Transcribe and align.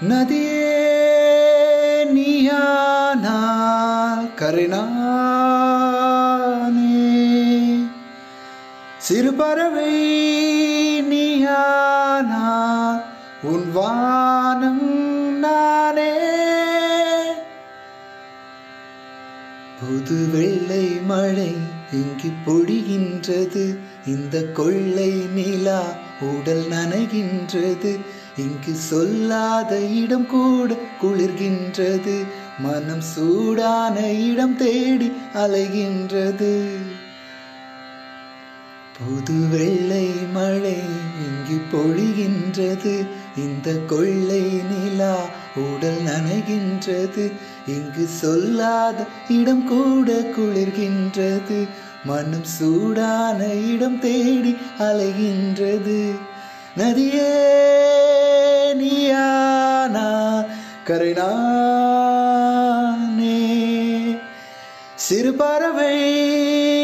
நதியே 0.00 2.04
நீயானால் 2.14 4.30
கருணானே. 4.36 4.86
சிறுபறவை 8.98 9.94
நீயானால் 11.02 13.02
உன் 13.42 13.72
வானம் 13.72 15.38
நானே. 15.38 16.16
புது 19.80 20.28
வெள்ளை 20.32 21.00
மழை 21.06 21.54
இங்கு 21.92 22.30
பொழிகின்றது 22.46 23.76
இந்த 24.06 24.44
கொள்ளை 24.54 25.12
நிலா 25.34 25.82
உடல் 26.20 26.64
நனைகின்றது. 26.70 28.00
இங்கு 28.38 28.74
சொல்லாத 28.74 29.78
இடம் 29.78 30.26
கூட 30.26 30.74
குளிர்கின்றது. 31.02 32.24
மனம் 32.58 33.00
சூடான 33.00 34.10
இடம் 34.10 34.56
தேடி 34.56 35.12
அலைகின்றது. 35.34 36.68
புது 38.98 39.48
வெள்ளை 39.50 40.06
மழை 40.32 40.76
இங்கு 41.24 41.58
பொழிகின்றது. 41.72 43.06
இந்த 43.36 43.78
கொள்ளை 43.86 44.40
நிலா 44.40 45.16
உடல் 45.56 46.02
நனைகின்றது. 46.02 47.32
இங்கு 47.66 48.06
சொல்லாத 48.06 49.06
இடம் 49.28 49.66
கூட 49.66 50.12
குளிர்கின்றது. 50.12 51.68
மனம் 52.04 52.44
சூடான 52.44 53.46
இடம் 53.46 54.00
தேடி 54.00 54.56
அலைகின்றது. 54.78 56.10
நதியே 56.78 57.56
நீயானா 58.72 60.44
கருணானே. 60.86 61.38
சிறு 64.94 65.34
பறவை 65.34 65.96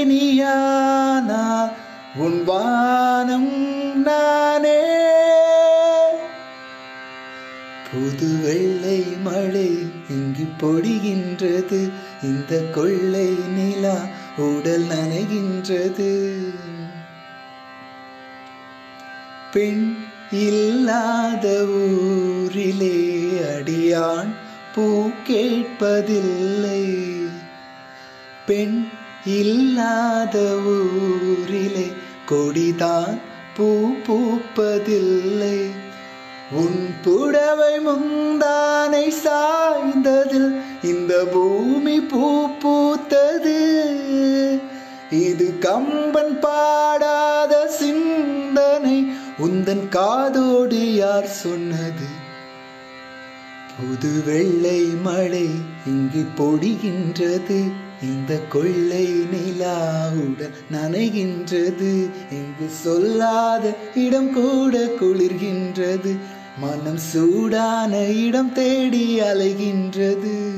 நீயானா 0.04 1.70
உன்வானம் 2.16 3.52
நானே. 4.04 4.82
புது 7.90 8.28
வெள்ளை 8.42 8.98
மழை 9.22 9.70
இங்கு 10.08 10.46
பொடிகின்றது 10.60 11.92
இந்த 12.22 12.62
கொள்ளை 12.74 13.26
நிலா 13.26 13.96
உடல் 14.36 14.82
நனைகின்றது. 14.82 16.32
பெண் 19.54 19.96
இல்லாத 20.30 21.64
ஊரிலே 21.64 22.96
அடியான் 23.54 24.30
பூ 24.74 25.08
கேட்பதில்லை. 25.28 26.82
பெண் 28.46 28.88
இல்லாத 29.24 30.38
ஊரிலே 30.66 31.92
கொடிதான் 32.30 33.20
பூ 33.56 33.66
பூப்பதில்லை. 34.06 35.58
உன் 36.52 36.94
புடவை 37.02 37.74
முந்தானை 37.86 39.12
சாய்ந்ததில் 39.24 40.50
இந்த 40.82 41.24
பூமி 41.32 42.00
பூ 42.00 42.48
பூத்தது. 42.62 43.60
இது 45.10 45.58
கம்பன் 45.58 46.38
பாடாத 46.38 47.68
சிந்தனை 47.68 49.13
உந்தன் 49.38 49.88
காதோடு 49.88 50.94
யார் 50.94 51.26
சொன்னது? 51.26 52.06
புது 53.78 54.22
வெள்ளை 54.26 54.80
மழை 54.80 55.48
இங்கு 55.86 56.26
பொடிகின்றது 56.36 57.72
இந்த 58.02 58.40
கொள்ளை 58.48 59.06
நிலாவுடன் 59.06 60.54
நனைகின்றது. 60.72 62.10
இங்கு 62.30 62.68
சொல்லாத 62.68 63.76
இடம் 63.94 64.32
கூட 64.32 64.78
குளிர்கின்றது. 64.78 66.18
மனம் 66.58 66.98
சூடான 66.98 67.98
இடம் 67.98 68.52
தேடி 68.52 69.20
அலைகின்றது. 69.20 70.52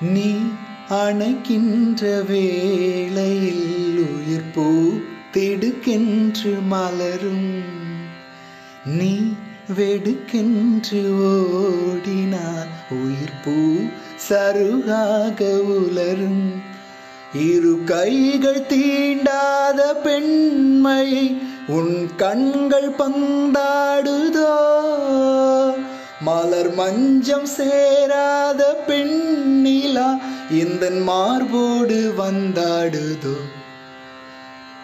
நீ 0.00 0.34
அணைக்கின்ற 0.90 2.24
வேளையில் 2.26 4.06
உயிர் 4.08 4.50
பூ 4.54 4.90
திடுக்கென்று 5.32 6.62
மலரும். 6.66 7.62
நீ 8.84 9.32
வெடுக்கென்று 9.76 11.02
ஓடினார் 11.34 12.68
உயிர் 12.90 13.36
பூ 13.44 13.76
சருகாக 14.28 15.40
உலரும். 15.60 16.52
இரு 17.34 17.78
கைகள் 17.84 18.66
தீண்டாத 18.66 19.94
பெண்மை 20.02 21.40
உன் 21.66 22.08
கண்கள் 22.16 22.90
பந்தாடுதோ? 22.90 24.56
மலர் 26.20 26.74
மஞ்சம் 26.74 27.46
சேராத 27.46 28.84
பெண்ணிலா 28.86 30.18
இந்த 30.50 30.90
மார்போடு 30.90 32.14
வந்தாடுதோ? 32.18 33.36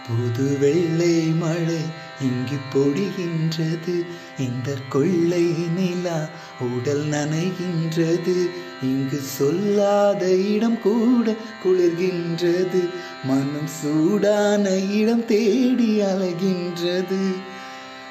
புது 0.06 0.58
வெள்ளை 0.58 1.20
மழை 1.20 1.80
இங்கு 2.20 2.58
பொழிகின்றது. 2.74 4.06
இந்த 4.38 4.74
கொள்ளை 4.88 5.54
நிலா 5.76 6.28
உடல் 6.58 7.04
நனைகின்றது. 7.04 8.50
இங்கு 8.82 9.20
சொல்லாத 9.20 10.34
இடம் 10.34 10.80
கூட 10.80 11.34
குளிர்கின்றது. 11.64 12.88
மனம் 13.24 13.66
சூடான 13.66 14.76
இடம் 14.76 15.26
தேடி 15.26 16.00
அலைகின்றது. 16.00 17.36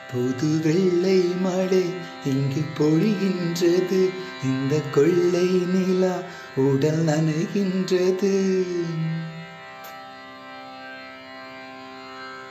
புது 0.06 0.60
வெள்ளை 0.62 1.36
மழை 1.40 1.94
இங்கு 2.22 2.62
பொழிகின்றது. 2.80 4.08
இந்த 4.42 4.80
கொள்ளை 4.90 5.46
நிலா 5.46 6.22
உடல் 6.54 7.04
நனைகின்றது 7.04 8.34